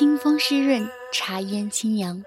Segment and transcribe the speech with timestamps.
[0.00, 2.24] 清风湿润，茶烟清扬，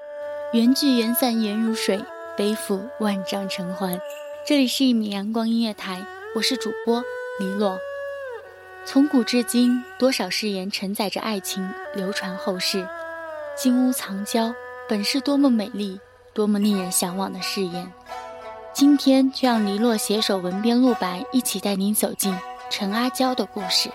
[0.52, 2.06] 缘聚缘散缘如水，
[2.38, 4.00] 背负万丈尘寰。
[4.46, 6.06] 这里是一米阳光音乐台，
[6.36, 7.04] 我是主播
[7.40, 7.80] 黎洛。
[8.86, 12.88] 从古至今，多少誓言承载着爱情流传后世。
[13.58, 14.54] 金屋藏娇
[14.88, 16.00] 本是多么美丽、
[16.32, 17.92] 多么令人向往的誓言。
[18.72, 22.38] 今天就让黎洛携手文编陆白，一起带您走进
[22.70, 23.90] 陈阿娇的故事。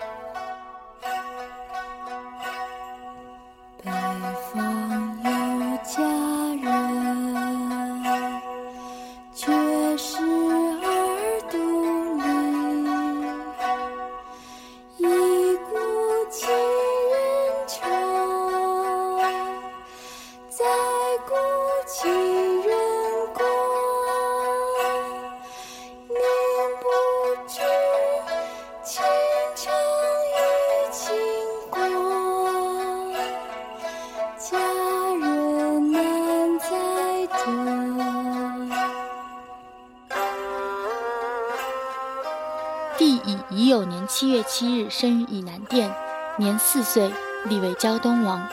[44.19, 45.89] 七月七日生于以南殿，
[46.35, 47.09] 年四岁，
[47.45, 48.45] 立为胶东王。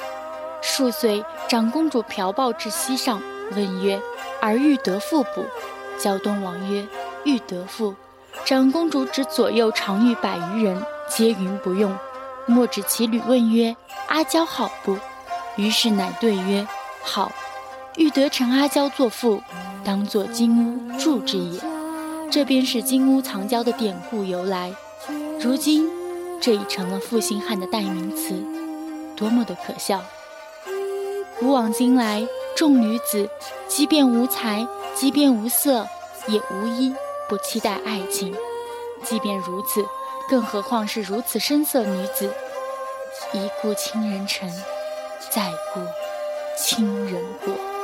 [0.62, 4.00] 数岁，长公主嫖报至西上，问曰
[4.40, 5.44] ：“儿欲得妇不？”
[5.98, 6.86] 胶东王曰
[7.26, 7.96] ：“欲得妇。”
[8.46, 11.92] 长公主指左右常遇百余人，皆云不用。
[12.46, 13.74] 莫指其女问曰
[14.06, 14.96] ：“阿娇好不？”
[15.58, 16.64] 于是乃对曰
[17.02, 17.32] ：“好。”
[17.98, 19.42] 欲得陈阿娇作妇，
[19.82, 21.60] 当作金屋住之也。
[22.30, 24.72] 这便是金屋藏娇的典故由来，
[25.40, 25.88] 如今
[26.40, 28.34] 这已成了负心汉的代名词，
[29.16, 30.02] 多么的可笑！
[31.38, 32.26] 古往今来，
[32.56, 33.28] 众女子
[33.68, 35.86] 即便无才，即便无色，
[36.26, 36.94] 也无一
[37.28, 38.34] 不期待爱情。
[39.02, 39.84] 即便如此，
[40.28, 42.32] 更何况是如此深色女子？
[43.32, 44.50] 一顾倾人城，
[45.30, 45.80] 再顾
[46.56, 47.75] 倾人国。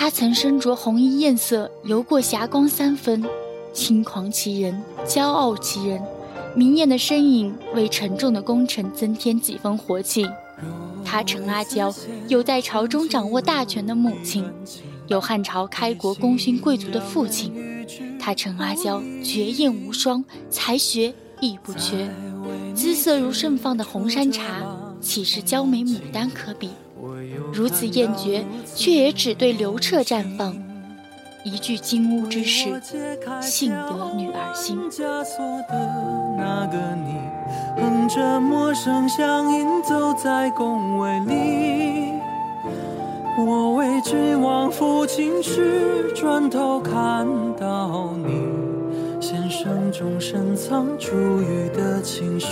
[0.00, 3.24] 他曾身着红衣艳色，游过霞光三分，
[3.72, 6.00] 轻狂其人，骄傲其人，
[6.54, 10.24] 明艳的身影为沉重的功臣增添几分活气。
[11.04, 11.92] 他陈阿娇
[12.28, 14.48] 有在朝中掌握大权的母亲，
[15.08, 17.52] 有汉朝开国功勋贵族的父亲。
[18.20, 22.08] 他陈阿娇绝艳无双，才学亦不缺，
[22.72, 24.62] 姿色如盛放的红山茶，
[25.00, 26.70] 岂是娇美牡丹可比？
[27.52, 28.44] 如此艳绝，
[28.74, 30.56] 却也只对刘彻绽放。
[31.44, 32.68] 一句金屋之事，
[33.40, 34.78] 幸得女儿心。
[37.76, 42.12] 哼着陌生乡音，走在宫闱里。
[43.38, 47.24] 我为君王抚琴时，转头看
[47.56, 48.42] 到你，
[49.20, 52.48] 弦声中深藏珠玉的情绪。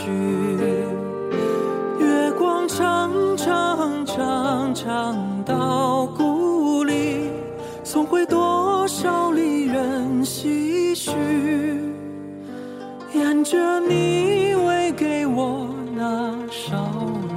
[4.76, 7.30] 长到故里，
[7.82, 11.12] 送回多少离人唏嘘。
[13.14, 16.90] 沿着你喂给我那烧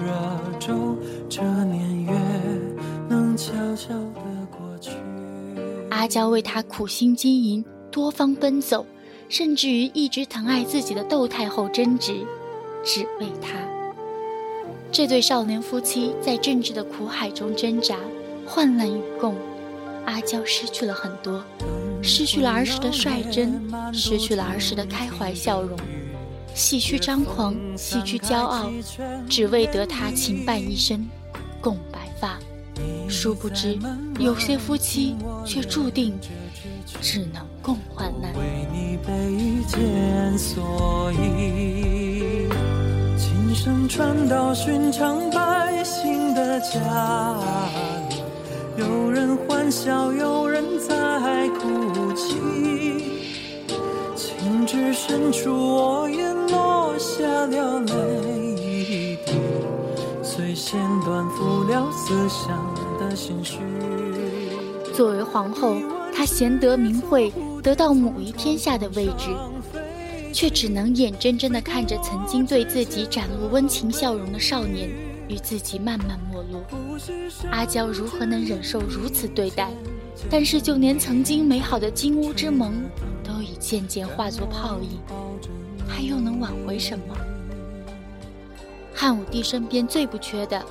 [0.03, 0.97] 热粥，
[1.29, 2.11] 这年月
[3.07, 4.21] 能悄悄的
[4.51, 4.91] 过去。
[5.91, 8.85] 阿娇为他苦心经营，多方奔走，
[9.29, 12.19] 甚至于一直疼爱自己的窦太后争执，
[12.83, 13.78] 只为他。
[14.91, 17.95] 这对少年夫妻在政治的苦海中挣扎，
[18.45, 19.35] 患难与共。
[20.05, 21.43] 阿娇失去了很多，
[22.01, 23.61] 失去了儿时的率真，
[23.93, 25.77] 失去了儿时的开怀笑容，
[26.55, 28.71] 洗去张狂，洗去骄傲，
[29.29, 31.07] 只为得他情伴一生，
[31.61, 32.39] 共白发。
[33.07, 33.77] 殊不知，
[34.19, 35.15] 有些夫妻
[35.45, 36.17] 却注定
[36.99, 38.33] 只能共患难。
[38.33, 41.11] 为你背件所
[43.53, 46.79] 声传到寻常百姓的家
[48.09, 48.15] 里，
[48.77, 52.35] 有人欢笑，有人在哭泣。
[54.15, 59.33] 情至深处，我也落下了泪一滴，
[60.23, 62.57] 虽先断，付了思乡。
[64.93, 65.75] 作为皇后，
[66.13, 69.29] 她贤德明慧，得到母仪天下的位置，
[70.33, 74.89] 却只能眼睁睁地看着曾经对自己展露温情笑容的少年
[75.27, 76.63] 与自己慢慢没落。
[77.51, 79.69] 阿娇如何能忍受如此对待？
[80.29, 82.73] 但是就连曾经美好的金屋之盟，
[83.23, 84.99] 都已渐渐化作泡影，
[85.87, 87.15] 还又能挽回什么？
[88.93, 90.61] 汉武帝身边最不缺的，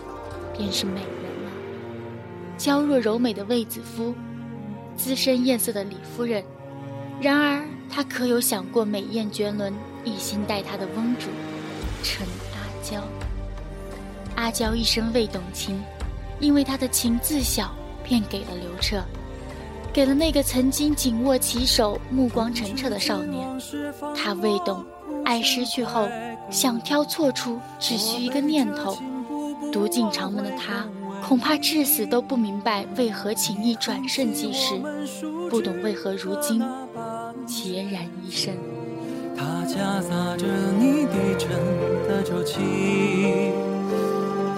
[0.57, 1.11] 便是美人
[1.45, 1.51] 了。
[2.59, 4.15] 娇弱柔美的卫子夫，
[4.97, 6.45] 资深艳色的李夫人。
[7.23, 9.73] 然而，他可有想过美艳绝伦、
[10.05, 11.27] 一心待他的翁主
[12.03, 13.03] 陈阿娇？
[14.37, 15.83] 阿娇一生未懂情，
[16.39, 17.75] 因为她的情自小
[18.05, 19.03] 便给了刘彻，
[19.93, 23.49] 给了那个曾经紧握其手、目光澄澈的少年。
[24.15, 24.85] 他未懂，
[25.25, 26.09] 爱失去后，
[26.51, 28.97] 想挑错处只需一个念头。
[29.73, 30.87] 读尽长门的他。
[31.27, 34.81] 恐怕至死都不明白为何情意转瞬即逝，
[35.51, 36.63] 不懂为何如今
[37.49, 38.55] 孑然一身。
[39.37, 40.47] 它夹杂着
[40.79, 41.49] 你低沉
[42.07, 42.61] 的抽泣，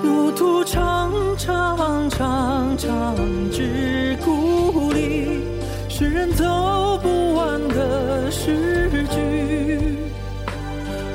[0.03, 3.17] 路途长长长长
[3.53, 5.45] 至故里，
[5.89, 9.97] 是人走不完的诗句，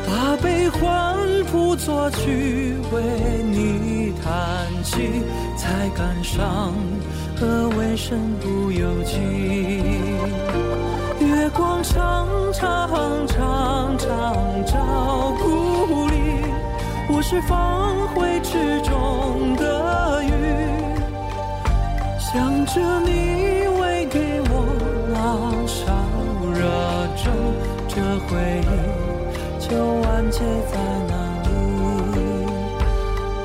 [0.07, 1.17] 把悲欢
[1.51, 3.01] 谱作曲为
[3.51, 5.23] 你弹起。
[5.57, 6.73] 才感伤，
[7.35, 9.15] 何为身不由己？
[11.95, 14.05] 月光长长长长
[14.65, 15.45] 照故
[16.07, 16.13] 里，
[17.07, 20.29] 我是放回池中的鱼，
[22.19, 24.67] 想着你喂给我
[25.13, 25.15] 那
[25.65, 25.85] 烧
[26.51, 26.59] 热
[27.15, 27.31] 粥，
[27.87, 27.95] 这
[28.27, 28.67] 回忆
[29.65, 29.69] 就
[30.01, 30.39] 完结
[30.69, 30.75] 在
[31.07, 31.13] 那
[31.43, 31.47] 里，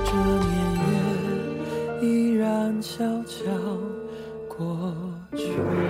[0.04, 0.10] 这
[0.48, 0.50] 年
[0.88, 0.90] 月
[2.02, 2.48] 依然。
[2.82, 3.36] 悄悄
[4.48, 4.92] 过
[5.36, 5.89] 去。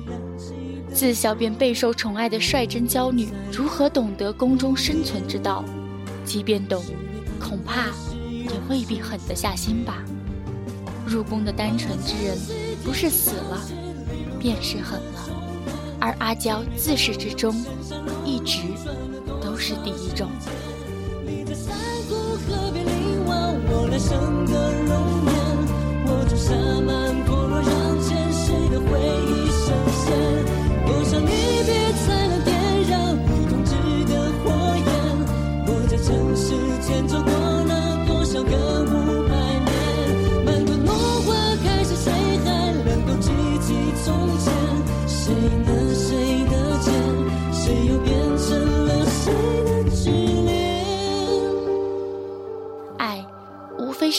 [0.93, 5.63] 自小便备受宠爱的率真娇女，如何懂得宫中生存之道？
[6.23, 6.83] 即便懂，
[7.39, 7.87] 恐怕
[8.27, 10.03] 也未必狠得下心吧。
[11.07, 12.37] 入宫的单纯之人，
[12.83, 13.61] 不是死了，
[14.39, 15.29] 便是狠了。
[15.99, 17.55] 而阿娇自始至终，
[18.25, 18.59] 一直
[19.41, 20.29] 都是第一种。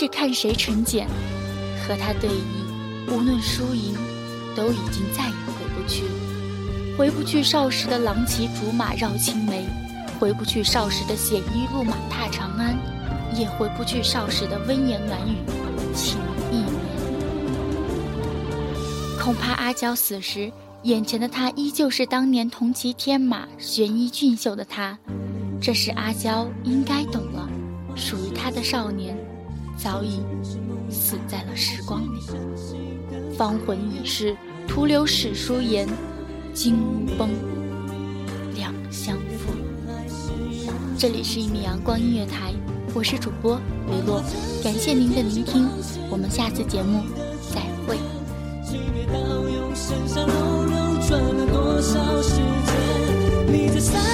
[0.03, 1.07] 是看谁纯简，
[1.87, 3.95] 和他对弈，无论输赢，
[4.57, 6.11] 都已经再也回不去了。
[6.99, 9.65] 回不去少时的郎骑竹马绕青梅，
[10.19, 12.77] 回不去少时的鲜衣怒马踏长安，
[13.33, 15.37] 也回不去少时的温言暖语
[15.95, 16.19] 情
[16.51, 16.75] 意绵。
[19.21, 20.51] 恐怕阿娇死时，
[20.83, 24.99] 眼前的他依旧是当年同骑天马、悬衣俊秀的他。
[25.61, 27.49] 这时阿娇应该懂了，
[27.95, 29.17] 属于他的少年，
[29.83, 30.21] 早已
[30.89, 32.21] 死在了时光里，
[33.37, 34.37] 芳魂已逝，
[34.69, 35.89] 徒留史书言：
[36.55, 37.29] 金乌崩，
[38.55, 39.53] 两相负。
[40.97, 42.53] 这里是一米阳光音乐台，
[42.95, 43.57] 我是主播
[43.89, 44.23] 雷洛，
[44.63, 45.69] 感谢您的聆听，
[46.09, 47.03] 我们下次节目
[47.53, 47.99] 再会。
[53.49, 54.12] 你在山谷河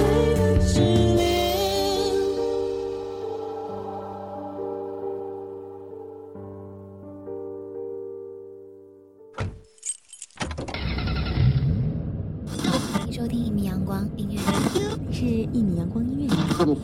[0.00, 0.08] 成
[0.56, 0.80] 了谁
[1.16, 1.20] 的？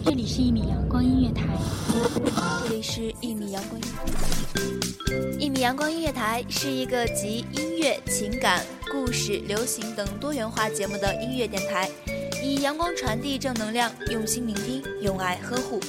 [0.05, 1.59] 这里是一米阳光音乐台，
[2.65, 11.91] 这里是一米阳光音乐一米阳光音乐台是一个集音乐、情感、故事、流行等多元化节目的音乐电台，
[12.47, 15.81] 以阳光传递正能量，用心聆听，用爱呵护。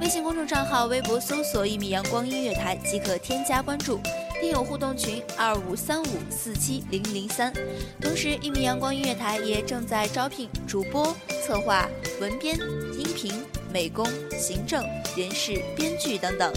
[0.00, 4.00] 微信公众账号、微博搜索“一米阳光音乐台”即可添加关注。
[4.40, 7.52] 听友互动群二五三五四七零零三，
[8.00, 11.14] 同时一米阳光音乐台也正在招聘主播、
[11.46, 11.88] 策划、
[12.20, 12.58] 文编、
[12.98, 13.32] 音频、
[13.72, 14.04] 美工、
[14.36, 14.84] 行政、
[15.16, 16.52] 人事、编剧等等。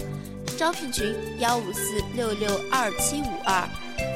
[0.58, 3.66] 招聘群幺五四六六二七五二，